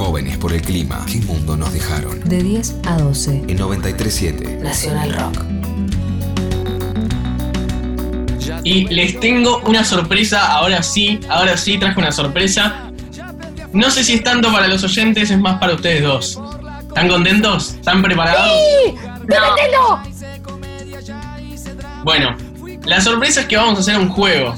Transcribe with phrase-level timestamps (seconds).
[0.00, 1.04] Jóvenes por el clima.
[1.04, 2.26] ¿Qué mundo nos dejaron?
[2.26, 3.44] De 10 a 12.
[3.48, 5.44] En 937 Nacional Rock.
[8.64, 12.90] Y les tengo una sorpresa, ahora sí, ahora sí traje una sorpresa.
[13.74, 16.40] No sé si es tanto para los oyentes, es más para ustedes dos.
[16.88, 17.74] ¿Están contentos?
[17.74, 18.58] ¿Están preparados?
[19.28, 20.02] ¡No!
[22.04, 22.34] Bueno,
[22.86, 24.54] la sorpresa es que vamos a hacer un juego.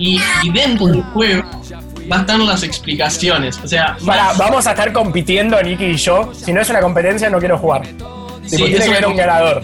[0.00, 1.61] Y, y dentro del juego
[2.10, 3.58] va a estar las explicaciones.
[3.62, 6.32] O sea, Para, vamos a estar compitiendo, Nicky y yo.
[6.34, 7.82] Si no es una competencia, no quiero jugar.
[7.82, 9.62] Tipo, Sí, tiene es que una haber un ganador.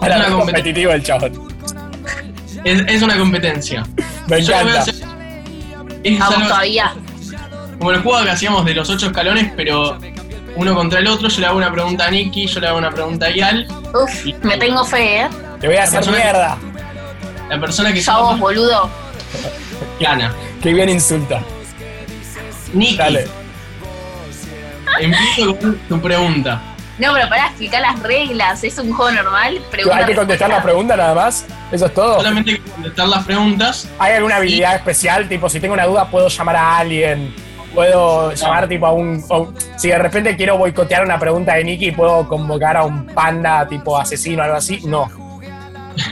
[0.00, 1.48] Para una ver competi- competitivo el chabón.
[2.64, 3.84] es, es una competencia.
[4.26, 4.80] Me Yo lo voy a encanta.
[4.80, 4.94] hacer-
[6.04, 6.94] es Vamos algo- todavía.
[7.78, 9.98] como el juego que hacíamos de los ocho escalones, pero
[10.56, 11.28] uno contra el otro.
[11.28, 13.66] Yo le hago una pregunta a Nicky, yo le hago una pregunta a Yal.
[13.94, 15.28] Uf, me tengo fe, ¿eh?
[15.60, 16.58] Te voy a hacer persona- mierda.
[17.48, 18.88] La persona que vos, boludo.
[20.00, 20.32] Gana.
[20.62, 21.40] Qué bien insulta.
[22.72, 23.26] Nicky, Dale.
[25.00, 26.60] empiezo con tu pregunta.
[26.98, 29.58] No, pero para explicar las reglas, es un juego normal.
[29.94, 30.62] Hay que contestar la respuesta.
[30.62, 31.46] pregunta nada más.
[31.72, 32.16] Eso es todo.
[32.16, 33.88] Solamente hay que contestar las preguntas.
[33.98, 35.26] ¿Hay alguna habilidad especial?
[35.28, 37.34] Tipo, si tengo una duda, puedo llamar a alguien.
[37.74, 41.64] Puedo llamar tipo a un, a un- Si de repente quiero boicotear una pregunta de
[41.64, 44.80] Nicky, ¿puedo convocar a un panda tipo asesino o algo así?
[44.84, 45.08] No.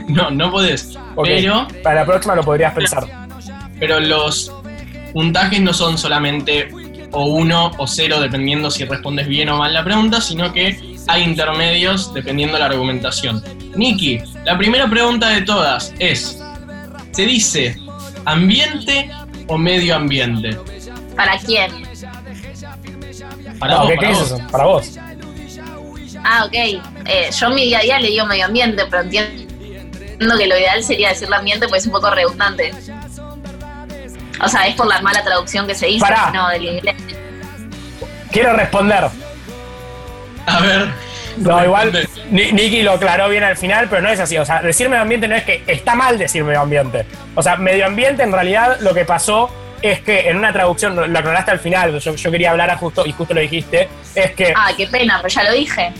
[0.08, 0.96] No, no podés.
[1.14, 1.24] Ok.
[1.26, 3.04] Pero, Para la próxima lo podrías pensar.
[3.78, 4.52] Pero los
[5.12, 6.68] puntajes no son solamente
[7.12, 11.22] o uno o cero, dependiendo si respondes bien o mal la pregunta, sino que hay
[11.22, 13.42] intermedios dependiendo de la argumentación.
[13.74, 16.38] Nicky, la primera pregunta de todas es:
[17.12, 17.76] ¿se dice
[18.26, 19.10] ambiente
[19.46, 20.56] o medio ambiente?
[21.16, 21.70] ¿Para quién?
[23.58, 24.32] Para No, vos, ¿qué, para qué es vos.
[24.32, 24.46] eso?
[24.50, 24.98] Para vos.
[26.24, 26.54] Ah, ok.
[26.54, 30.58] Eh, yo en mi día a día le digo medio ambiente, pero entiendo que lo
[30.58, 32.72] ideal sería decirle ambiente porque es un poco redundante.
[34.42, 36.30] O sea, es por la mala traducción que se hizo, Pará.
[36.32, 36.94] no, del inglés.
[38.30, 39.08] Quiero responder.
[40.46, 40.88] A ver.
[41.38, 41.92] No, igual
[42.30, 44.36] Nicky lo aclaró bien al final, pero no es así.
[44.38, 47.06] O sea, decir medio ambiente no es que está mal decir medio ambiente.
[47.36, 49.50] O sea, medio ambiente en realidad lo que pasó
[49.82, 53.06] es que en una traducción, lo aclaraste al final, yo, yo quería hablar a justo
[53.06, 55.92] y justo lo dijiste, es que Ah, qué pena, pero ya lo dije.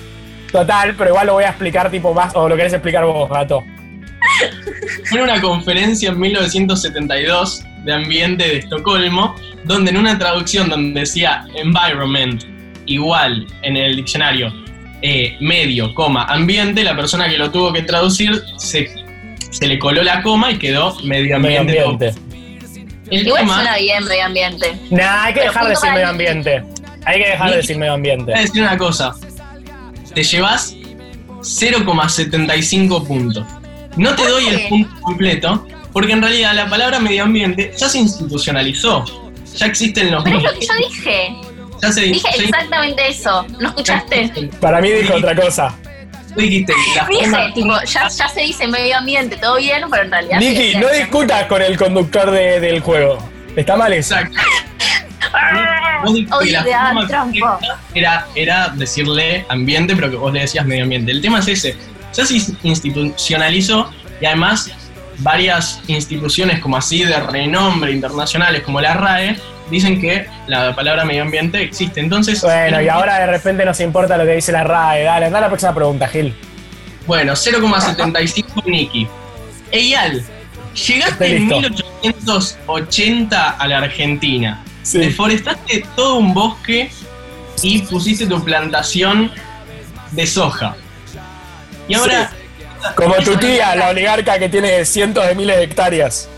[0.50, 3.62] total, pero igual lo voy a explicar tipo más, o lo querés explicar vos, gato.
[5.08, 9.34] Fue en una conferencia en 1972 de ambiente de Estocolmo,
[9.64, 12.44] donde en una traducción donde decía environment
[12.84, 14.52] igual en el diccionario
[15.00, 18.90] eh, medio, coma, ambiente, la persona que lo tuvo que traducir se,
[19.50, 21.82] se le coló la coma y quedó medio Medio ambiente.
[21.82, 22.20] ambiente.
[23.10, 24.78] El Igual tema, suena bien medio ambiente.
[24.90, 26.62] Nah, hay que Pero dejar de decir medio ambiente.
[27.06, 28.24] Hay que dejar de decir medio ambiente.
[28.24, 29.14] voy a decir una cosa,
[30.14, 30.76] te llevas
[31.40, 33.44] 0,75 puntos.
[33.96, 35.66] No te doy el punto completo,
[35.98, 39.04] porque en realidad la palabra medio ambiente ya se institucionalizó.
[39.56, 41.36] Ya existen los Pero es lo que yo dije.
[41.82, 43.44] Ya se Dije ya- exactamente eso.
[43.58, 44.48] ¿No escuchaste?
[44.60, 45.74] Para mí dijo otra cosa.
[46.36, 50.04] Tú dijiste la Dije, forma- tipo, ya, ya se dice medio ambiente, todo bien, pero
[50.04, 50.38] en realidad.
[50.38, 53.18] Nicky, no discutas con el conductor de- del juego.
[53.56, 54.14] Está mal eso.
[54.14, 54.38] Exacto.
[56.04, 57.58] Vos la forma correcta
[57.92, 61.10] era, era decirle ambiente, pero que vos le decías medio ambiente.
[61.10, 61.76] El tema es ese.
[62.14, 64.70] Ya se institucionalizó y además
[65.18, 69.36] varias instituciones como así de renombre internacionales como la RAE
[69.70, 72.00] dicen que la palabra medio ambiente existe.
[72.00, 75.04] Entonces, Bueno, y ahora de repente nos importa lo que dice la RAE.
[75.04, 76.34] Dale, anda a la próxima pregunta, Gil.
[77.06, 79.08] Bueno, 0,75 Nicky.
[79.70, 80.22] Eyal,
[80.74, 81.84] llegaste en listo.
[82.02, 84.62] 1880 a la Argentina.
[84.82, 84.98] Sí.
[84.98, 86.90] Deforestaste todo un bosque
[87.62, 89.30] y pusiste tu plantación
[90.12, 90.76] de soja.
[91.88, 92.30] Y ahora,
[92.94, 96.28] Como tu tía, la oligarca que tiene cientos de miles de hectáreas.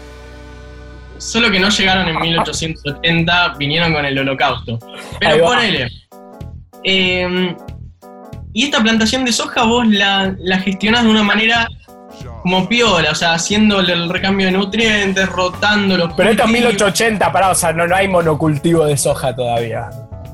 [1.18, 4.78] solo que no llegaron en 1880, vinieron con el holocausto.
[5.18, 5.90] Pero ponele.
[6.84, 7.54] eh,
[8.52, 11.68] y esta plantación de soja vos la, la gestionás de una manera
[12.42, 16.72] como piola, o sea, haciéndole el recambio de nutrientes, rotando los Pero esto es cultivos.
[16.72, 19.90] 1880, pará, o sea, no, no hay monocultivo de soja todavía.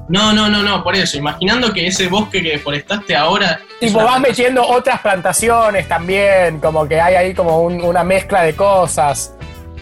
[0.08, 1.16] No, no, no, no, por eso.
[1.18, 3.60] Imaginando que ese bosque que deforestaste ahora.
[3.80, 8.54] Tipo, vas metiendo otras plantaciones también, como que hay ahí como un- una mezcla de
[8.54, 9.34] cosas.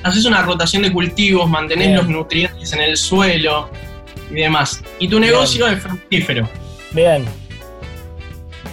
[0.03, 1.97] Haces una rotación de cultivos, mantenés Bien.
[1.99, 3.69] los nutrientes en el suelo
[4.31, 4.83] y demás.
[4.99, 6.49] Y tu negocio es fructífero.
[6.93, 7.25] Bien.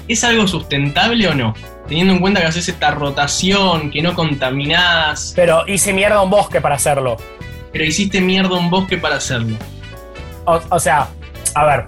[0.07, 1.53] ¿Es algo sustentable o no?
[1.87, 6.61] Teniendo en cuenta que haces esta rotación, que no contaminás, Pero hice mierda un bosque
[6.61, 7.17] para hacerlo.
[7.71, 9.55] pero hiciste mierda un bosque para hacerlo.
[10.45, 11.07] O, o sea,
[11.55, 11.85] a ver.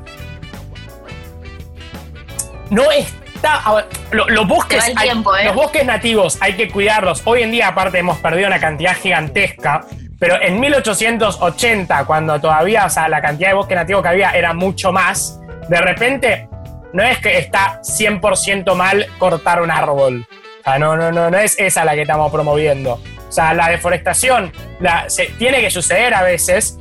[2.70, 3.56] No está.
[3.66, 4.84] a ver, lo- los bosques.
[4.84, 5.46] Hay- tiempo, ¿eh?
[5.46, 7.22] Los bosques nativos hay que cuidarlos.
[7.26, 9.86] Hoy en día, aparte, hemos perdido una cantidad gigantesca.
[10.20, 14.54] Pero en 1880, cuando todavía, o sea, la cantidad de bosque nativo que había era
[14.54, 16.48] mucho más, de repente
[16.94, 20.26] no es que está 100% mal cortar un árbol.
[20.62, 23.02] O sea, no, no, no, no es esa la que estamos promoviendo.
[23.28, 26.78] O sea, la deforestación la, se, tiene que suceder a veces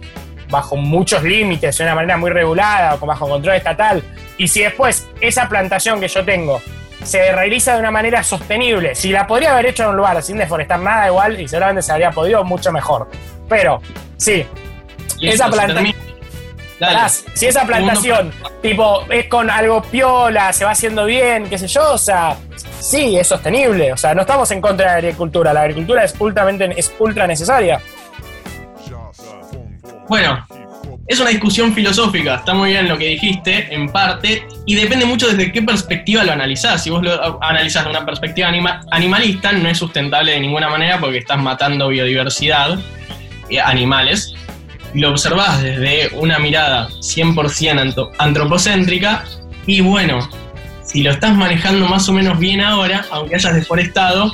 [0.52, 4.02] bajo muchos límites, de una manera muy regulada, o bajo control estatal.
[4.38, 6.60] Y si después esa plantación que yo tengo
[7.02, 10.38] se realiza de una manera sostenible, si la podría haber hecho en un lugar sin
[10.38, 13.08] deforestar nada igual, y seguramente se habría podido mucho mejor.
[13.48, 13.82] Pero,
[14.16, 14.46] sí,
[15.20, 15.98] esa esto se planta- termina-
[16.78, 16.98] Dale.
[16.98, 21.68] Ah, si esa plantación, tipo, es con algo piola, se va haciendo bien, qué sé
[21.68, 22.36] yo, o sea,
[22.80, 23.92] sí, es sostenible.
[23.92, 25.52] O sea, no estamos en contra de la agricultura.
[25.52, 27.80] La agricultura es, ultramente, es ultra necesaria.
[30.12, 30.46] Bueno,
[31.08, 35.26] es una discusión filosófica, está muy bien lo que dijiste, en parte, y depende mucho
[35.26, 36.84] desde qué perspectiva lo analizás.
[36.84, 41.00] Si vos lo analizás de una perspectiva anima- animalista, no es sustentable de ninguna manera
[41.00, 42.78] porque estás matando biodiversidad,
[43.48, 44.34] eh, animales.
[44.92, 49.24] Lo observás desde una mirada 100% anto- antropocéntrica,
[49.66, 50.28] y bueno,
[50.84, 54.30] si lo estás manejando más o menos bien ahora, aunque hayas deforestado,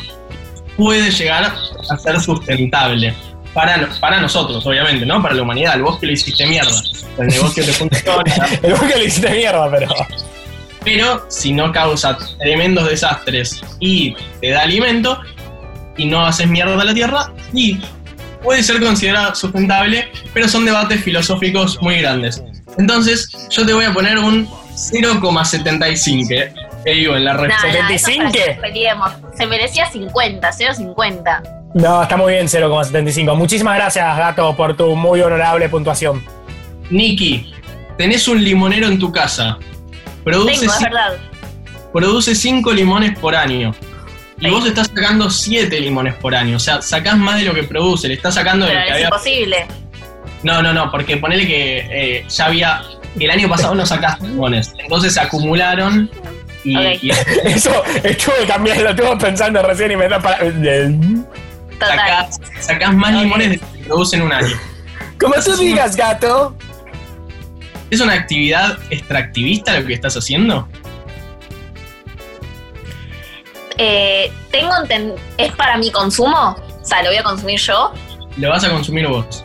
[0.76, 1.54] puede llegar
[1.88, 3.14] a ser sustentable.
[3.58, 5.20] Para, para nosotros, obviamente, ¿no?
[5.20, 5.74] Para la humanidad.
[5.74, 6.80] El bosque lo hiciste mierda.
[7.18, 8.22] El negocio te funciona.
[8.62, 9.88] El bosque le hiciste mierda, pero.
[10.84, 15.20] pero si no causa tremendos desastres y te da alimento
[15.96, 17.80] y no haces mierda a la tierra, y
[18.44, 22.40] puede ser considerado sustentable, pero son debates filosóficos muy grandes.
[22.78, 26.30] Entonces, yo te voy a poner un 0,75.
[26.30, 27.48] eh, Que digo, en la red.
[27.48, 28.18] Nah, nah, eso 75.
[28.18, 29.12] para que nos peleemos.
[29.36, 31.57] Se merecía 50, 0,50.
[31.78, 33.36] No, está muy bien 0,75.
[33.36, 36.24] Muchísimas gracias, Gato, por tu muy honorable puntuación.
[36.90, 37.52] Niki,
[37.96, 39.58] tenés un limonero en tu casa.
[40.24, 41.16] Produce Tengo, es verdad.
[41.92, 43.72] produce 5 limones por año.
[44.40, 44.50] Y Sí.
[44.50, 46.56] vos estás sacando 7 limones por año.
[46.56, 48.08] O sea, sacás más de lo que produce.
[48.08, 49.06] Le estás sacando de Pero lo que es había.
[49.06, 49.66] imposible.
[50.42, 51.78] No, no, no, porque ponele que
[52.18, 52.82] eh, ya había.
[53.20, 54.72] El año pasado no sacaste limones.
[54.78, 56.10] Entonces se acumularon
[56.64, 56.76] y
[57.44, 57.70] Eso
[58.02, 60.38] estuve cambiando, lo estuve pensando recién y me da para.
[61.78, 64.56] Sacás, sacás más limones de lo que producen un año.
[65.20, 66.56] Como tú digas, gato.
[67.90, 70.68] ¿Es una actividad extractivista lo que estás haciendo?
[73.78, 76.56] Eh, tengo enten- ¿Es para mi consumo?
[76.82, 77.92] O sea, ¿lo voy a consumir yo?
[78.36, 79.44] Lo vas a consumir vos.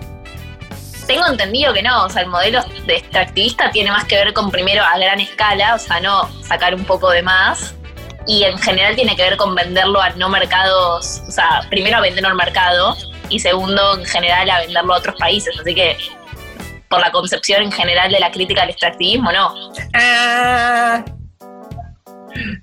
[1.08, 4.50] Tengo entendido que no, o sea, el modelo de extractivista tiene más que ver con
[4.50, 7.76] primero a gran escala, o sea, no sacar un poco de más,
[8.28, 12.02] y en general tiene que ver con venderlo a no mercados, o sea, primero a
[12.02, 12.96] venderlo al mercado,
[13.30, 15.98] y segundo, en general, a venderlo a otros países, así que
[16.90, 19.54] por la concepción en general de la crítica al extractivismo, no.
[19.96, 21.04] Ah,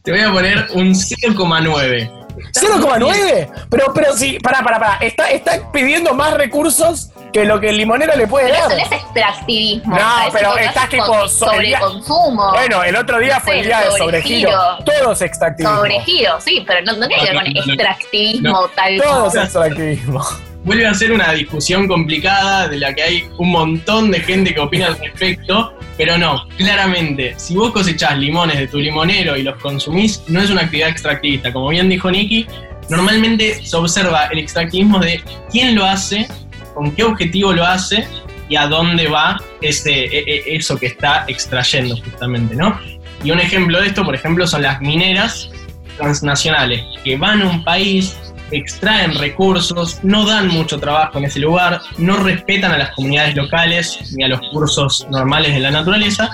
[0.04, 2.19] Te voy a poner un 0,9.
[2.52, 3.50] 0,9.
[3.70, 4.96] Pero, pero sí, pará, pará, pará.
[5.00, 8.78] Está, está pidiendo más recursos que lo que el limonero le puede Pero eso dar.
[8.78, 9.96] no es extractivismo.
[9.96, 12.50] No, o sea, eso pero estás tipo con- sobre- sobreconsumo.
[12.52, 14.50] Bueno, el otro día fue el día de sobregiro.
[14.50, 14.84] sobregiro.
[14.84, 15.76] Todo es extractivismo.
[15.76, 17.60] Sobregiro, sí, pero no, no tiene que ver con no.
[17.72, 20.24] extractivismo tal Todo es extractivismo.
[20.64, 24.60] Vuelve a ser una discusión complicada de la que hay un montón de gente que
[24.60, 29.56] opina al respecto, pero no, claramente, si vos cosechás limones de tu limonero y los
[29.58, 31.52] consumís, no es una actividad extractivista.
[31.52, 32.46] Como bien dijo Nicky,
[32.88, 36.26] normalmente se observa el extractivismo de quién lo hace,
[36.74, 38.08] con qué objetivo lo hace
[38.48, 42.80] y a dónde va ese, e- e- eso que está extrayendo justamente, ¿no?
[43.22, 45.50] Y un ejemplo de esto, por ejemplo, son las mineras
[45.98, 48.16] transnacionales que van a un país,
[48.50, 54.12] extraen recursos, no dan mucho trabajo en ese lugar, no respetan a las comunidades locales
[54.16, 56.28] ni a los cursos normales de la naturaleza,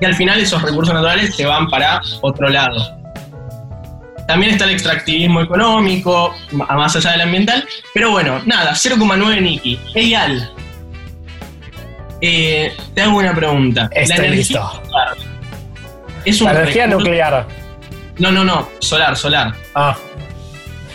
[0.00, 2.96] y al final esos recursos naturales se van para otro lado.
[4.26, 9.78] También está el extractivismo económico, más allá del ambiental, pero bueno, nada, 0,9 Niki.
[9.94, 10.52] Eyal,
[12.20, 13.88] eh, te hago una pregunta.
[13.92, 14.82] Estoy energía listo.
[14.84, 15.16] solar
[16.24, 17.46] es un La energía recurso- nuclear.
[18.18, 19.54] No, no, no, solar, solar.
[19.74, 19.96] Ah.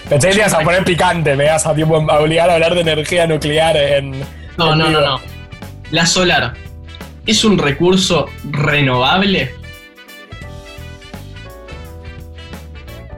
[0.09, 2.81] Pensé que ibas a poner picante, me ibas a, tipo, a obligar a hablar de
[2.81, 4.11] energía nuclear en.
[4.57, 5.01] No, en no, vivo.
[5.01, 5.21] no, no.
[5.91, 6.53] La solar
[7.25, 9.53] es un recurso renovable.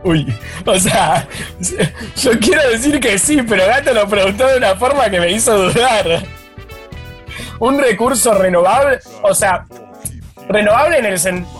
[0.04, 0.34] Uy,
[0.66, 1.28] o sea,
[2.16, 5.70] yo quiero decir que sí, pero Gato lo preguntó de una forma que me hizo
[5.70, 6.24] dudar.
[7.60, 9.66] Un recurso renovable, o sea,
[10.48, 11.57] renovable en el sentido...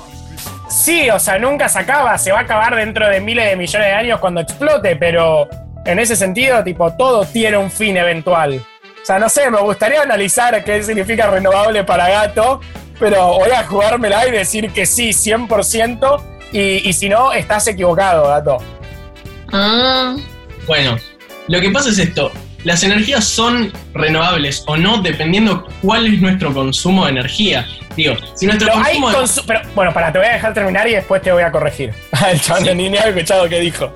[0.88, 3.88] Sí, o sea, nunca se acaba, se va a acabar dentro de miles de millones
[3.90, 5.50] de años cuando explote, pero
[5.84, 8.54] en ese sentido, tipo, todo tiene un fin eventual.
[8.56, 12.62] O sea, no sé, me gustaría analizar qué significa renovable para Gato,
[13.02, 16.22] pero voy a jugármela y decir que sí, 100%,
[16.54, 18.58] y, y si no, estás equivocado, Gato.
[19.52, 20.22] Mm,
[20.68, 20.98] Bueno,
[21.50, 22.32] lo que pasa es esto.
[22.68, 27.66] Las energías son renovables o no dependiendo cuál es nuestro consumo de energía.
[27.96, 30.92] Digo, si nuestro Pero consumo consu- pero, bueno, para, te voy a dejar terminar y
[30.96, 31.94] después te voy a corregir.
[32.32, 33.92] El chabón ni ni había escuchado qué dijo.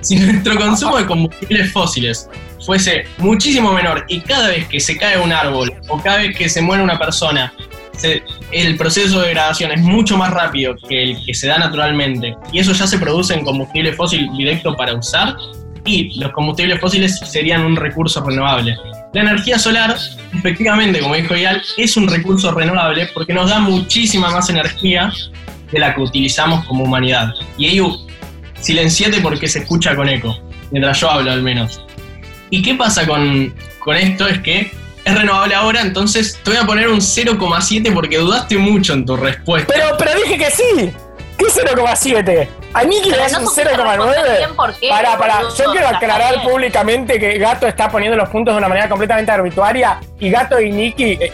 [0.00, 2.28] si nuestro consumo de combustibles fósiles
[2.64, 6.48] fuese muchísimo menor y cada vez que se cae un árbol o cada vez que
[6.48, 7.52] se muere una persona,
[7.96, 12.36] se- el proceso de degradación es mucho más rápido que el que se da naturalmente
[12.52, 15.34] y eso ya se produce en combustible fósil directo para usar
[15.84, 18.76] y los combustibles fósiles serían un recurso renovable.
[19.12, 19.96] La energía solar,
[20.32, 25.12] efectivamente, como dijo Ial, es un recurso renovable porque nos da muchísima más energía
[25.70, 27.32] de la que utilizamos como humanidad.
[27.58, 28.06] Y Eyu,
[28.60, 30.38] silenciate porque se escucha con eco,
[30.70, 31.82] mientras yo hablo al menos.
[32.50, 34.28] ¿Y qué pasa con, con esto?
[34.28, 34.70] Es que
[35.04, 39.16] es renovable ahora, entonces te voy a poner un 0,7 porque dudaste mucho en tu
[39.16, 39.72] respuesta.
[39.74, 40.92] Pero, pero dije que sí.
[41.36, 42.48] ¿Qué 0,7?
[42.74, 44.36] A Nicky le das no un supiste responder 0,9.
[44.38, 48.54] bien por qué, Para, para, yo quiero aclarar públicamente que Gato está poniendo los puntos
[48.54, 51.32] de una manera completamente arbitraria y Gato y Nicky, eh,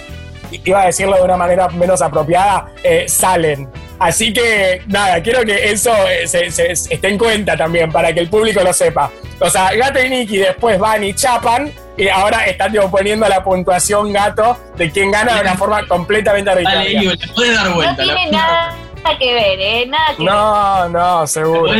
[0.64, 3.68] iba a decirlo de una manera menos apropiada, eh, salen.
[4.00, 8.12] Así que, nada, quiero que eso eh, se, se- se esté en cuenta también para
[8.12, 9.10] que el público lo sepa.
[9.40, 13.42] O sea, Gato y Nicky después van y chapan y ahora están tipo, poniendo la
[13.44, 17.00] puntuación Gato de quién gana de una forma completamente arbitraria.
[17.00, 18.02] Eyu, le puedes dar No vuelta.
[18.02, 19.86] tiene le- nada que ver, ¿eh?
[19.86, 20.32] Nada que ver.
[20.32, 21.72] No, no, le seguro.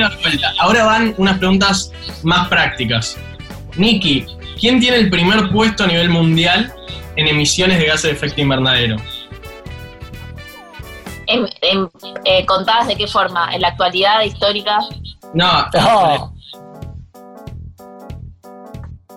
[0.60, 3.16] Ahora van unas preguntas más prácticas.
[3.76, 4.26] Nicky,
[4.60, 6.72] ¿quién tiene el primer puesto a nivel mundial
[7.16, 8.96] en emisiones de gases de efecto invernadero?
[11.26, 11.90] En- en-
[12.25, 13.54] eh, ¿Contadas de qué forma?
[13.54, 14.78] ¿En la actualidad histórica?
[15.34, 16.34] No, No.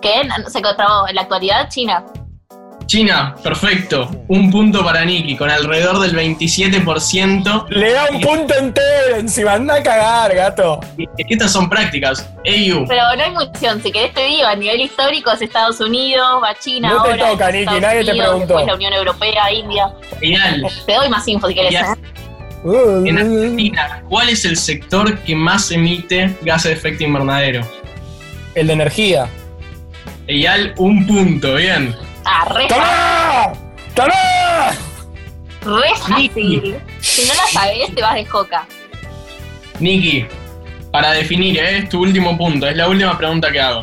[0.02, 0.24] ¿Qué?
[0.24, 1.06] No, Se trabó.
[1.08, 2.04] ¿En la actualidad China?
[2.86, 4.10] China, perfecto.
[4.28, 7.68] Un punto para Nicky, con alrededor del 27%.
[7.70, 10.80] Le da un punto entero encima, anda a cagar, gato.
[11.16, 12.28] Es que estas son prácticas.
[12.44, 12.84] Pero
[13.16, 13.82] no hay mucha opción.
[13.82, 17.30] Si querés te digo, a nivel histórico es Estados Unidos, va China No te ahora.
[17.30, 18.46] toca, Nicky, nadie te Unidos, preguntó.
[18.46, 19.92] Después la Unión Europea, India.
[20.20, 21.74] Eyal, Te doy más info si querés.
[21.74, 21.84] ¿eh?
[22.64, 27.62] en Argentina, ¿cuál es el sector que más emite gases de efecto invernadero?
[28.54, 29.26] El de energía.
[30.28, 31.94] Eyal, un punto, bien.
[32.24, 32.68] Ah, re
[33.94, 34.12] ¡Toma!
[37.00, 38.66] Si no la sabés, te vas de joca.
[39.78, 40.26] Nicky,
[40.90, 41.78] para definir, ¿eh?
[41.78, 43.82] es tu último punto, es la última pregunta que hago.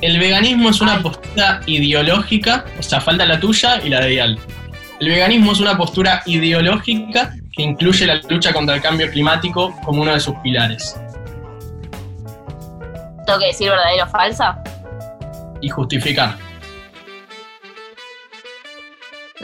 [0.00, 4.38] El veganismo es una postura ideológica, o sea, falta la tuya y la de Eyal.
[5.00, 10.02] El veganismo es una postura ideológica que incluye la lucha contra el cambio climático como
[10.02, 10.96] uno de sus pilares.
[13.26, 14.62] ¿Tengo que decir verdadero o falsa?
[15.60, 16.36] Y justificar.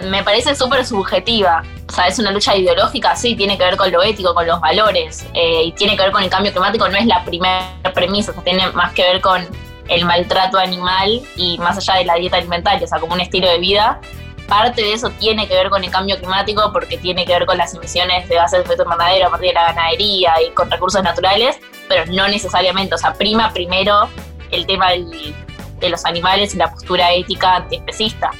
[0.04, 1.64] Me parece súper subjetiva.
[1.88, 4.60] O sea, es una lucha ideológica, sí, tiene que ver con lo ético, con los
[4.60, 8.30] valores, eh, y tiene que ver con el cambio climático, no es la primera premisa,
[8.30, 9.46] o sea, tiene más que ver con
[9.88, 13.48] el maltrato animal y más allá de la dieta alimentaria, o sea, como un estilo
[13.48, 14.00] de vida.
[14.46, 17.58] Parte de eso tiene que ver con el cambio climático porque tiene que ver con
[17.58, 21.02] las emisiones de gases de efecto invernadero a partir de la ganadería y con recursos
[21.02, 24.08] naturales, pero no necesariamente, o sea, prima primero
[24.50, 28.30] el tema de los animales y la postura ética antiespecista.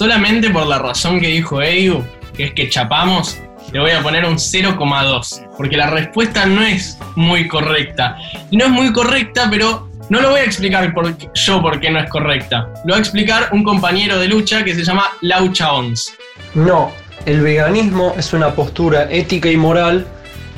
[0.00, 2.02] Solamente por la razón que dijo Eyu,
[2.34, 3.36] que es que chapamos,
[3.70, 5.46] le voy a poner un 0,2.
[5.58, 8.16] Porque la respuesta no es muy correcta.
[8.50, 10.90] No es muy correcta, pero no lo voy a explicar
[11.34, 12.72] yo por qué no es correcta.
[12.86, 16.14] Lo va a explicar un compañero de lucha que se llama Laucha Ons.
[16.54, 16.92] No,
[17.26, 20.06] el veganismo es una postura ética y moral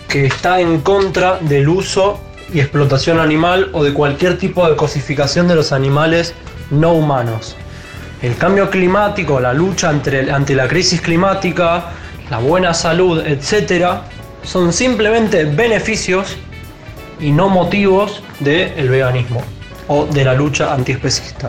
[0.06, 2.20] que está en contra del uso
[2.54, 6.32] y explotación animal o de cualquier tipo de cosificación de los animales
[6.70, 7.56] no humanos.
[8.22, 11.86] El cambio climático, la lucha ante la crisis climática,
[12.30, 13.86] la buena salud, etc.,
[14.44, 16.36] son simplemente beneficios
[17.20, 19.42] y no motivos del veganismo
[19.88, 21.48] o de la lucha antiespecista.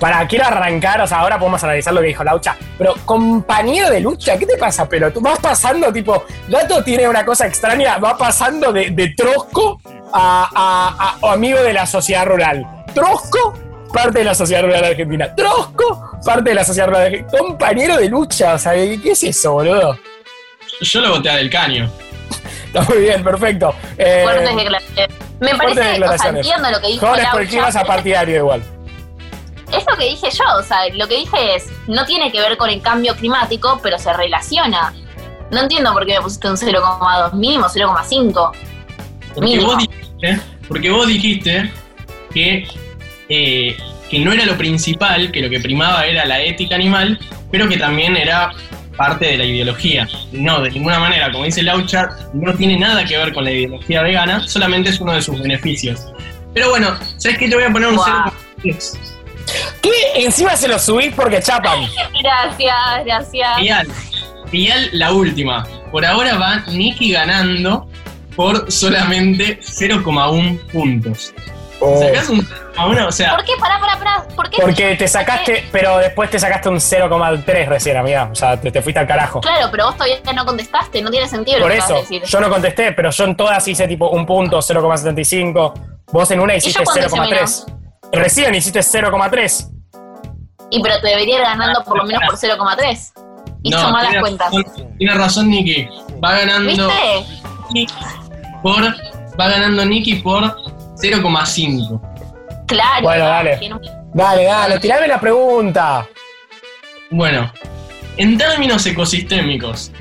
[0.00, 4.00] Para, quiero arrancar, o sea, ahora podemos analizar lo que dijo Laucha, pero compañero de
[4.00, 4.86] lucha, ¿qué te pasa?
[4.86, 9.80] Pero tú vas pasando, tipo, Gato tiene una cosa extraña, va pasando de, de trosco
[10.12, 12.66] a, a- amigo de la sociedad rural.
[12.94, 13.54] Trosco,
[13.96, 15.34] parte de la sociedad rural argentina.
[15.34, 17.38] Trosco, parte de la sociedad rural argentina.
[17.38, 19.98] Compañero de lucha, o sea, ¿qué es eso, boludo?
[20.80, 21.90] Yo lo voté a Del Caño.
[22.66, 23.74] Está muy bien, perfecto.
[23.96, 25.16] Eh, Fuertes declaraciones.
[25.40, 26.46] Me fuertes parece, o sea, declaraciones.
[26.46, 28.62] entiendo lo que dijo Jóvenes Laucha, a partidario igual.
[29.72, 32.56] Es lo que dije yo, o sea, lo que dije es, no tiene que ver
[32.56, 34.92] con el cambio climático, pero se relaciona.
[35.50, 38.52] No entiendo por qué me pusiste un 0,2 mínimo, 0,5.
[39.34, 39.72] Porque Mínimo.
[39.72, 41.72] vos dijiste, porque vos dijiste
[42.32, 42.66] que,
[43.28, 43.76] eh,
[44.08, 47.18] que no era lo principal, que lo que primaba era la ética animal,
[47.50, 48.52] pero que también era
[48.96, 50.08] parte de la ideología.
[50.32, 54.02] No, de ninguna manera, como dice Laucha, no tiene nada que ver con la ideología
[54.02, 56.06] vegana, solamente es uno de sus beneficios.
[56.54, 57.48] Pero bueno, ¿sabes qué?
[57.48, 57.98] Te voy a poner un.
[57.98, 58.98] 0,3.
[59.82, 59.90] ¿Qué?
[60.16, 61.86] Encima se lo subís porque chapan.
[62.22, 63.86] Gracias, gracias.
[64.50, 65.66] Genial, la última.
[65.90, 67.88] Por ahora va Nicky ganando
[68.34, 71.34] por solamente 0,1 puntos.
[71.78, 72.00] Oh.
[72.00, 73.52] Sacás un 0,1, o sea, ¿Por qué?
[73.60, 74.26] Pará, pará, pará.
[74.34, 74.62] ¿Por qué?
[74.62, 78.28] Porque te sacaste, pero después te sacaste un 0,3 recién, amiga.
[78.32, 79.40] O sea, te, te fuiste al carajo.
[79.42, 82.00] Claro, pero vos todavía no contestaste, no tiene sentido Por lo que eso, vas a
[82.02, 82.22] decir.
[82.24, 85.72] yo no contesté, pero yo en todas hice tipo un punto, 0,75.
[86.12, 87.78] Vos en una hiciste yo cuándo hice 0,3.
[88.12, 89.68] Recién hiciste 0,3.
[90.70, 93.12] Y pero te debería ir ganando por lo menos por 0,3.
[93.62, 94.52] Hizo no, malas tiene cuentas.
[94.52, 95.88] razón- tiene razón Nicky.
[96.24, 97.26] Va ganando ¿Viste?
[97.72, 97.94] Nicky
[98.62, 98.82] por
[99.38, 100.56] va ganando Nicky por
[100.96, 102.66] 0,5.
[102.66, 103.02] Claro.
[103.02, 103.58] Bueno, dale.
[104.14, 106.08] Dale, dale, tirame la pregunta.
[107.10, 107.52] Bueno,
[108.16, 109.92] en términos ecosistémicos,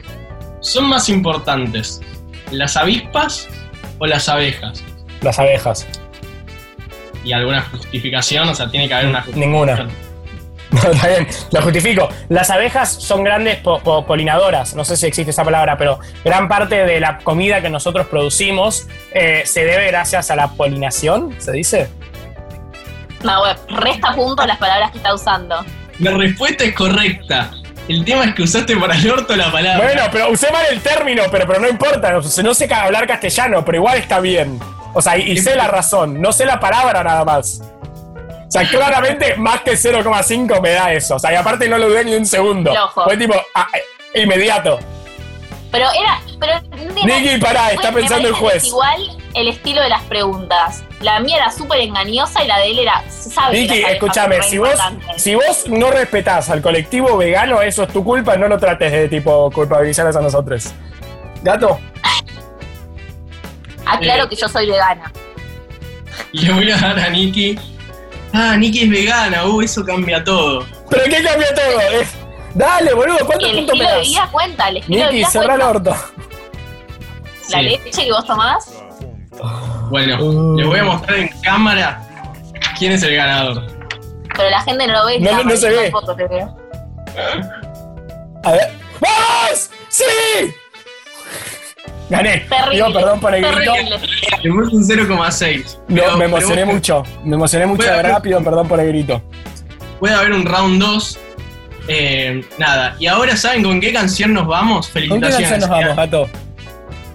[0.62, 2.02] ¿son más importantes
[2.52, 3.48] las avispas
[4.00, 4.84] o las abejas?
[5.22, 5.88] Las abejas.
[7.24, 9.52] Y alguna justificación, o sea, tiene que haber una justificación.
[9.52, 10.05] Ninguna.
[10.84, 12.10] No, está bien, lo justifico.
[12.30, 16.48] Las abejas son grandes po- po- polinadoras, no sé si existe esa palabra, pero gran
[16.48, 21.52] parte de la comida que nosotros producimos eh, se debe gracias a la polinación, ¿se
[21.52, 21.90] dice?
[23.24, 25.66] No, bueno, resta puntos a las palabras que está usando.
[26.00, 27.52] La respuesta es correcta.
[27.88, 29.84] El tema es que usaste para el orto la palabra.
[29.86, 33.64] Bueno, pero usé mal el término, pero, pero no importa, no, no sé hablar castellano,
[33.64, 34.60] pero igual está bien.
[34.94, 37.62] O sea, y, y sé la razón, no sé la palabra nada más.
[38.56, 41.16] O sea, claramente más que 0,5 me da eso.
[41.16, 42.72] O sea, y aparte no lo dudé ni un segundo.
[42.94, 43.68] Fue tipo, ah,
[44.14, 44.80] eh, inmediato.
[45.72, 46.22] Pero era.
[46.40, 46.54] Pero,
[47.04, 48.64] Nicky, pará, está pensando el juez.
[48.64, 50.84] Igual el estilo de las preguntas.
[51.02, 53.04] La mía era súper engañosa y la de él era.
[53.10, 54.80] Sabe abejas escúchame, vos,
[55.18, 59.10] si vos no respetás al colectivo vegano, eso es tu culpa, no lo trates de
[59.10, 60.74] tipo culpabilizarnos a nosotros.
[61.44, 61.78] ¿Gato?
[63.86, 64.30] Aclaro Eh.
[64.30, 65.12] que yo soy vegana.
[66.32, 67.75] Le voy a dar a Nicky.
[68.38, 70.66] Ah, Nicky es vegana, uh, eso cambia todo.
[70.90, 71.80] ¿Pero qué cambió todo?
[72.54, 74.02] Dale, boludo, ¿cuántos el puntos me das?
[74.08, 75.92] vida cuenta, el cerrá el orto.
[77.50, 77.64] La Sí.
[77.64, 78.74] leche que vos tomás.
[79.90, 80.58] Bueno, Uh.
[80.58, 82.02] les voy a mostrar en cámara
[82.78, 83.68] quién es el ganador.
[84.36, 85.20] Pero la gente no lo ve.
[85.20, 85.90] No, no más, se ve.
[85.92, 86.58] tampoco te veo.
[88.44, 88.72] A ver.
[89.00, 89.70] ¡Vamos!
[89.90, 90.04] ¡Sí!
[92.10, 92.40] Gané.
[92.50, 92.76] Terrible.
[92.76, 93.74] Digo, perdón por el grito.
[94.38, 95.78] Puse un 0,6.
[95.88, 97.04] No, me emocioné pero mucho.
[97.24, 99.22] Me emocioné mucho de Bueno, verdad, pido perdón por el grito.
[100.00, 101.20] Puede haber un round 2.
[101.88, 104.88] Eh, nada, y ahora ¿saben con qué canción nos vamos?
[104.88, 105.50] ¿Con qué Felicitaciones.
[105.50, 106.30] canción nos vamos, gato?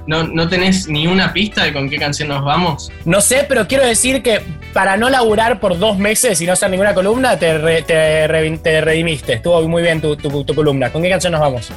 [0.07, 2.91] ¿No, ¿No tenés ni una pista de con qué canción nos vamos?
[3.05, 4.41] No sé, pero quiero decir que
[4.73, 8.59] para no laburar por dos meses y no hacer ninguna columna, te, re- te, re-
[8.59, 9.35] te redimiste.
[9.35, 10.91] Estuvo muy bien tu, tu- tu columna.
[10.91, 11.71] ¿Con qué canción nos vamos?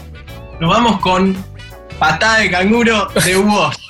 [0.59, 1.35] Nos vamos con
[1.99, 3.82] Patada de Canguro de Woz.